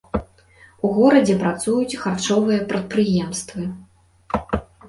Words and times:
У 0.87 0.89
горадзе 0.97 1.35
працуюць 1.43 1.99
харчовыя 2.05 2.65
прадпрыемствы. 2.73 3.71